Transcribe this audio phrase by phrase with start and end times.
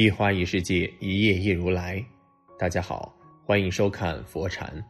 [0.00, 2.02] 一花一世界，一叶一如来。
[2.58, 3.14] 大家好，
[3.44, 4.82] 欢迎收看佛禅。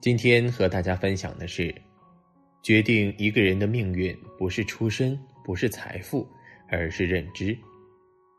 [0.00, 1.74] 今天和大家分享的是：
[2.62, 6.24] 决定一个人的命运，不是出身，不是财富，
[6.68, 7.58] 而是认知。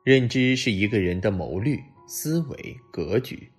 [0.05, 1.77] 认知是一个人的谋虑、
[2.07, 3.51] 思维、格局。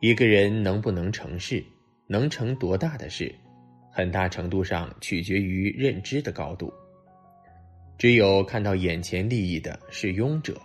[0.00, 1.64] 一个人能不能成事，
[2.06, 3.34] 能成多大的事，
[3.90, 6.70] 很大程度上取决于认知的高度。
[7.96, 10.60] 只有看到眼前利益的是庸者。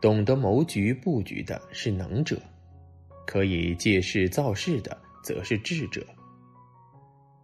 [0.00, 2.40] 懂得谋局布局的是能者，
[3.26, 6.06] 可以借势造势的则是智者。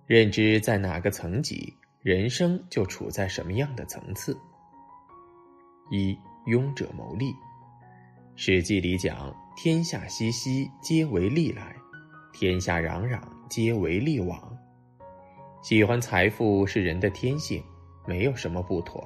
[0.06, 4.38] 认知在哪个层级，人生就处在什么样的层次。
[5.90, 7.32] 一庸者谋利，
[8.36, 11.74] 《史记》里讲：“天下熙熙，皆为利来；
[12.32, 14.56] 天下攘攘，皆为利往。”
[15.60, 17.60] 喜欢财富是人的天性，
[18.06, 19.04] 没有什么不妥。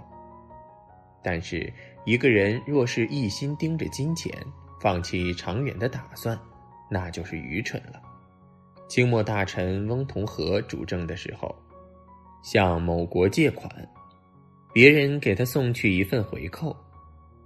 [1.22, 1.72] 但是。
[2.08, 4.32] 一个人若是一心盯着金钱，
[4.80, 6.40] 放弃长远的打算，
[6.88, 8.00] 那就是愚蠢了。
[8.88, 11.54] 清末大臣翁同龢主政的时候，
[12.42, 13.70] 向某国借款，
[14.72, 16.74] 别人给他送去一份回扣，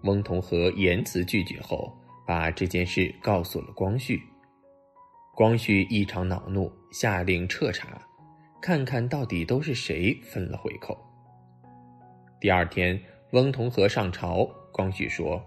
[0.05, 1.93] 翁同龢严词拒绝后，
[2.25, 4.23] 把这件事告诉了光绪。
[5.35, 8.01] 光绪异常恼怒，下令彻查，
[8.61, 10.97] 看看到底都是谁分了回扣。
[12.41, 12.97] 第二天。
[13.33, 15.43] 翁同龢上朝，光绪说：“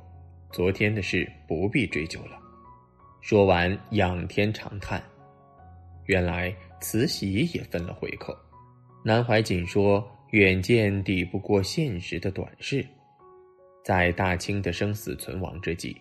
[0.51, 2.39] 昨天的事不必追究了。”
[3.21, 5.01] 说完，仰天长叹。
[6.05, 8.35] 原来慈禧也分了回扣。
[9.03, 12.83] 南怀瑾说：“远见抵不过现实的短视。”
[13.85, 15.95] 在大清的生死存亡之际，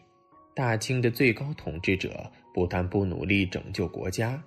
[0.54, 4.42] 大清的最高统治者不但不努力拯救国家，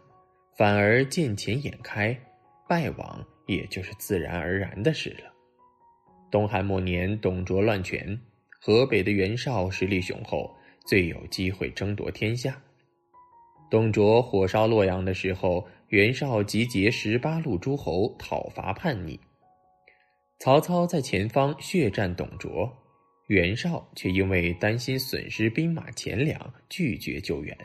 [0.58, 2.20] 反而见钱眼开，
[2.68, 5.32] 败亡也就是自然而然的事了。
[6.30, 8.20] 东汉末年，董卓乱权，
[8.60, 10.54] 河北的袁绍实力雄厚，
[10.86, 12.62] 最有机会争夺天下。
[13.72, 19.18] 董卓火烧洛阳的时候，袁绍集结十八路诸侯讨伐叛逆。
[20.40, 22.70] 曹操在前方血战董卓，
[23.28, 27.58] 袁绍却因为担心损失兵马钱粮，拒绝救援，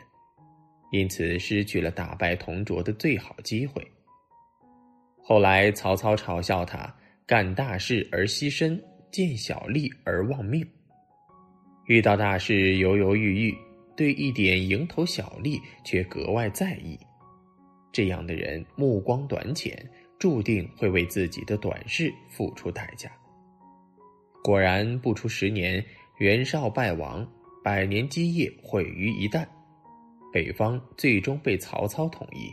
[0.93, 3.85] 因此失去了打败董卓的最好机会。
[5.21, 6.95] 后来曹操嘲笑他。
[7.25, 8.77] 干大事而牺牲，
[9.09, 10.65] 见小利而忘命。
[11.85, 13.57] 遇到大事犹犹豫豫，
[13.95, 16.99] 对一点蝇头小利却格外在意。
[17.93, 19.77] 这样的人目光短浅，
[20.19, 23.09] 注定会为自己的短视付出代价。
[24.43, 25.83] 果然，不出十年，
[26.17, 27.25] 袁绍败亡，
[27.63, 29.47] 百年基业毁于一旦，
[30.33, 32.51] 北方最终被曹操统一。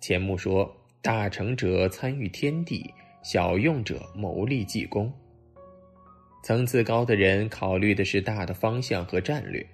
[0.00, 2.90] 钱穆说：“大成者参与天地。”
[3.22, 5.12] 小用者谋利济公。
[6.42, 9.64] 层次高的人考虑的是大的方向和战略，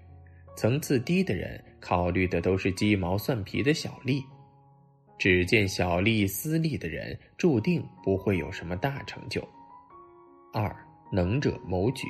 [0.57, 4.23] 层次低的人考虑的都是鸡毛蒜皮的小利。
[5.19, 9.41] 只见小利私利的人，注定不会有什么大成就。
[10.53, 10.75] 二
[11.13, 12.07] 能者谋局。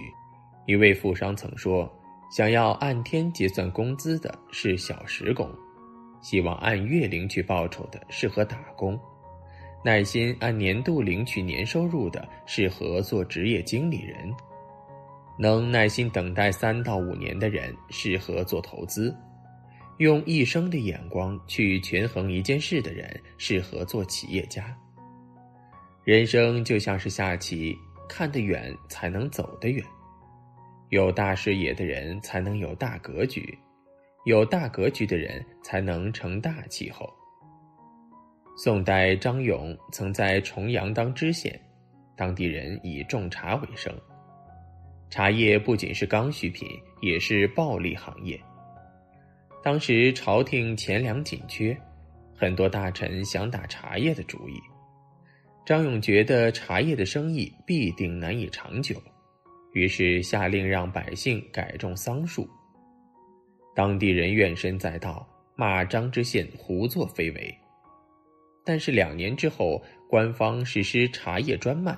[0.66, 1.88] 一位富商曾说
[2.34, 5.48] ：“想要按天结算工资的是小时工，
[6.20, 8.98] 希望按月领取报酬的适合打工。”
[9.86, 14.34] 耐心按年度领取年收入的适合做职业经理人，
[15.38, 19.16] 能耐心等待三到五年的人适合做投资，
[19.98, 23.08] 用一生的眼光去权衡一件事的人
[23.38, 24.76] 适合做企业家。
[26.02, 29.84] 人生就像是下棋，看得远才能走得远，
[30.88, 33.56] 有大视野的人才能有大格局，
[34.24, 37.08] 有大格局的人才能成大气候。
[38.58, 41.60] 宋代张勇曾在重阳当知县，
[42.16, 43.94] 当地人以种茶为生。
[45.10, 46.66] 茶叶不仅是刚需品，
[47.02, 48.40] 也是暴利行业。
[49.62, 51.76] 当时朝廷钱粮紧缺，
[52.34, 54.54] 很多大臣想打茶叶的主意。
[55.66, 58.96] 张勇觉得茶叶的生意必定难以长久，
[59.74, 62.48] 于是下令让百姓改种桑树。
[63.74, 67.54] 当地人怨声载道，骂张知县胡作非为。
[68.66, 69.80] 但是两年之后，
[70.10, 71.96] 官方实施茶叶专卖，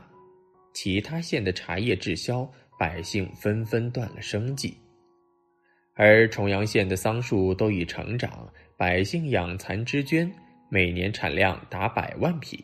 [0.75, 2.49] 其他县的茶叶滞销，
[2.79, 4.77] 百姓纷纷断了生计。
[5.95, 10.31] 而重阳县的桑树都已成长，百姓养蚕织绢，
[10.71, 12.63] 每年产量达百万匹，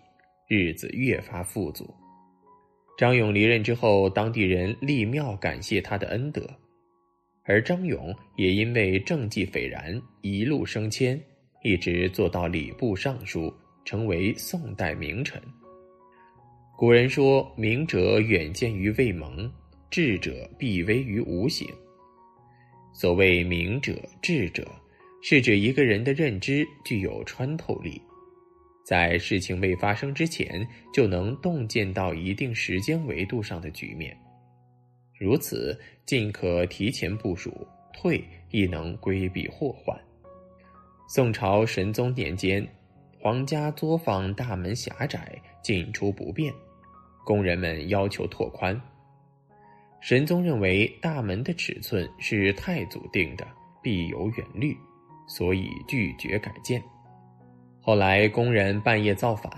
[0.49, 1.93] 日子越发富足。
[2.99, 6.47] 张勇离任之后，当地人立庙感谢他的恩德，
[7.43, 11.19] 而张勇也因为政绩斐然，一路升迁，
[11.65, 13.53] 一直做到礼部尚书。
[13.85, 15.41] 成为宋代名臣。
[16.77, 19.51] 古人说：“明者远见于未萌，
[19.91, 21.69] 智者必危于无形。
[22.93, 24.67] 所谓明者、智者，
[25.23, 28.01] 是指一个人的认知具有穿透力，
[28.85, 34.17] 在事情未发生之前就能洞见到一定时间维度上的局面，
[35.19, 39.99] 如此尽可提前部署，退亦能规避祸患。
[41.09, 42.67] 宋朝神宗年间，
[43.25, 46.53] 皇家作坊大门狭窄，进出不便，
[47.25, 48.79] 工人们要求拓宽。
[49.99, 53.47] 神宗认为大门的尺寸是太祖定的，
[53.83, 54.77] 必有远虑，
[55.27, 56.83] 所以拒绝改建。
[57.81, 59.51] 后来工人半夜造反，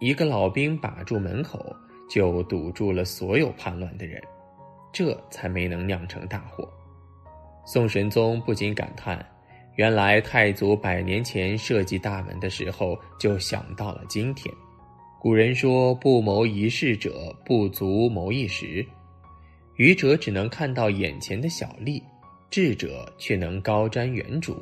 [0.00, 1.64] 一个老兵把住门口，
[2.10, 4.20] 就堵住了所有叛乱的人，
[4.92, 6.68] 这才没能酿成大祸。
[7.64, 9.24] 宋神宗不禁感叹：
[9.76, 14.52] 原来太祖百年前设计大门的时候就想到了今天。
[15.18, 18.84] 古人说：“不谋一事者，不足谋一时。”
[19.76, 22.02] 愚者只能看到眼前的小利，
[22.50, 24.54] 智者却能高瞻远瞩，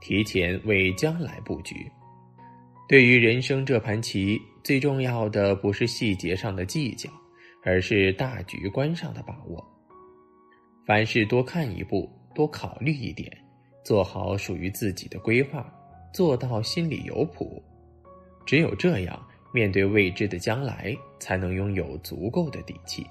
[0.00, 1.86] 提前为将来布局。
[2.88, 7.08] 对于人生这盘棋，最重要的不是细节上的计较，
[7.62, 9.64] 而是大局观上的把握。
[10.84, 13.30] 凡事多看一步，多考虑一点，
[13.86, 15.64] 做好属于自己的规划，
[16.12, 17.62] 做到心里有谱。
[18.44, 23.06] 只有这样，面对未知的将来，才能拥有足够的底气。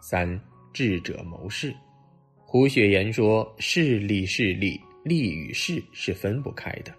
[0.00, 0.40] 三
[0.72, 1.74] 智者谋事，
[2.44, 6.94] 胡雪岩说：“势利是利，利与势是分不开的，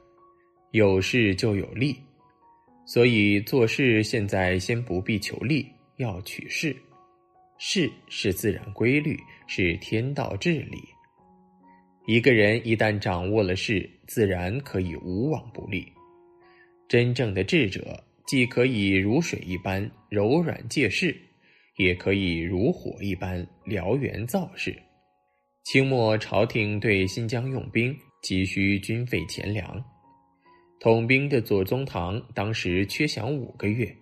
[0.72, 1.96] 有势就有利，
[2.86, 5.66] 所以做事现在先不必求利，
[5.96, 6.76] 要取势。
[7.58, 9.18] 势是自然规律，
[9.48, 10.80] 是天道至理。
[12.06, 15.86] 一个人一旦掌握了势，自然可以无往不利。
[16.88, 21.16] 真正的智者，既可以如水一般柔软借势。”
[21.78, 24.74] 也可以如火一般燎原造势。
[25.66, 29.84] 清末朝廷对新疆用兵急需军费钱粮，
[30.80, 33.94] 统兵的左宗棠当时缺饷五个月，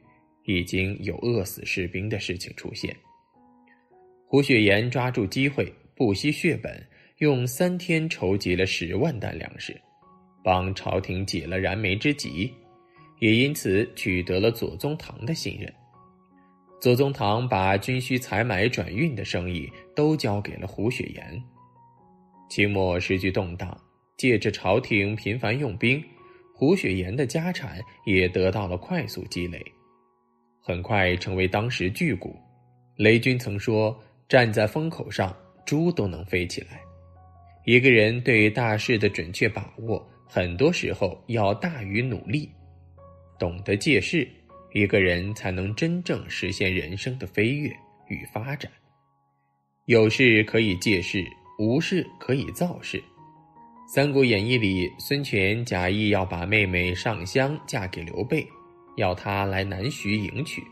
[0.45, 2.95] 已经有饿死士兵的事情出现。
[4.27, 6.79] 胡雪岩抓住机会，不惜血本，
[7.23, 9.79] 用三天筹集了十万担粮食，
[10.43, 12.53] 帮朝廷解了燃眉之急，
[13.19, 15.73] 也因此取得了左宗棠的信任。
[16.81, 21.41] 左宗棠把军需采买转运的生意都交给了胡雪岩。
[22.49, 23.73] 清末时局动荡，
[24.17, 26.03] 借着朝廷频繁用兵，
[26.53, 29.63] 胡雪岩的家产也得到了快速积累，
[30.59, 32.27] 很快成为当时巨贾。
[32.97, 33.97] 雷军曾说
[34.27, 35.33] ：“站在风口上，
[35.65, 36.81] 猪都能飞起来。”
[37.65, 42.49] 一个人对大事的准确把握，很多时候要大于努力，
[43.39, 44.27] 懂得借势。
[44.73, 47.69] 一个人才能真正实现人生的飞跃
[48.07, 48.71] 与发展。
[49.85, 51.23] 有事可以借势，
[51.59, 52.97] 无事可以造势。
[53.87, 58.45] 《三国演义》里，孙权假意要把妹妹上香嫁给刘备，
[58.97, 60.63] 要他来南徐迎娶，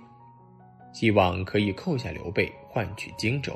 [0.94, 3.54] 希望可以扣下刘备，换取荆州。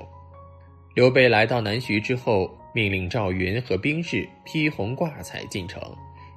[0.93, 5.81] 刘备来到南徐之后，命令赵云和兵士披红挂彩进城，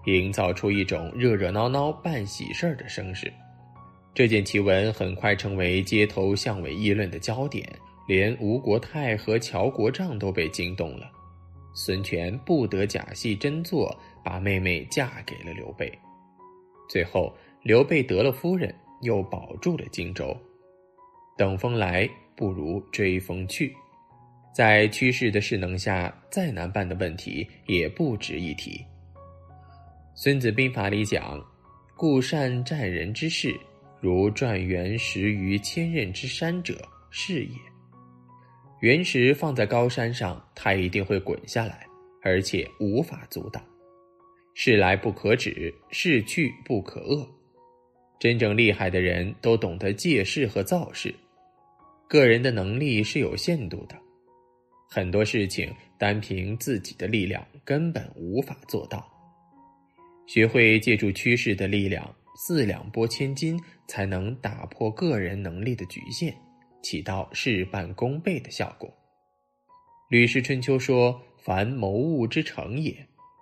[0.04, 3.32] 营造出一种热热闹闹办喜事儿的声势。
[4.14, 7.68] 这件奇闻很快成为街头巷尾议论的焦点，
[8.06, 11.10] 连吴国太和乔国丈都被惊动了。
[11.74, 15.92] 孙权不得假戏真做，把妹妹嫁给了刘备。
[16.88, 18.72] 最后，刘备得了夫人，
[19.02, 20.36] 又保住了荆州。
[21.36, 23.74] 等风来不如追风去，
[24.58, 28.72] 在趋势的势能下，再难办的问题也不值一提。
[30.16, 31.40] 《孙子兵法》里讲
[31.96, 33.54] ：“故善战人之势。”
[34.02, 36.76] 如转圆石于千仞之山者，
[37.08, 37.54] 是也。
[38.80, 41.86] 原石放在高山上，它一定会滚下来，
[42.24, 43.62] 而且无法阻挡。
[44.54, 47.24] 事来不可止，事去不可遏。
[48.18, 51.14] 真正厉害的人都懂得借势和造势。
[52.08, 53.96] 个人的能力是有限度的，
[54.90, 59.06] 很多事情单凭自己的力量根本无法做到。
[60.26, 62.14] 学会借助趋势的力量。
[62.40, 66.32] 四两拨千斤，才能打破个人能力的局限，
[66.84, 68.88] 起到事半功倍的效果。
[70.08, 72.94] 《吕氏春秋》说：“凡谋物之成也，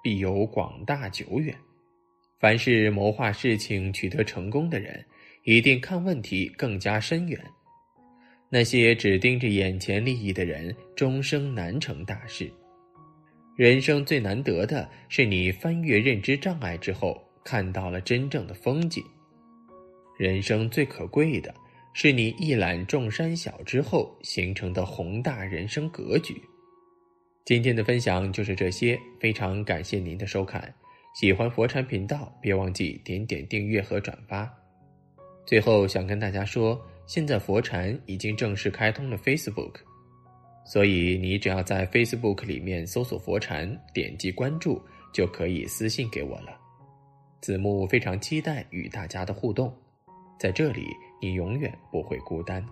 [0.03, 1.55] 必有广大久远。”
[2.41, 5.05] 凡是谋划事情取得成功的人，
[5.45, 7.38] 一定看问题更加深远。
[8.49, 12.50] 那些只盯着眼前利益的人，终生难成大事。
[13.57, 17.23] 人生最难得的是，你翻越认知障碍之后。
[17.49, 19.05] 看到了真正的风景。
[20.19, 21.55] 人生最可贵的
[21.95, 26.35] 是你一览众山小之后形成的宏大人生格局。
[27.45, 30.75] 今天的分享就是这些，非常感谢您的收看。
[31.15, 34.53] 喜欢佛禅频道，别忘记点点订阅和转发。
[35.47, 39.75] 最后想跟大家说，现在佛禅已经正式开通了 Facebook，
[40.64, 44.82] 所以你只要在 Facebook 里面搜索佛禅，点击关注，
[45.12, 46.58] 就可以私信给我了。
[47.40, 49.72] 子木非常期待与大家的互动，
[50.36, 50.88] 在这里
[51.22, 52.66] 你永远不会孤单。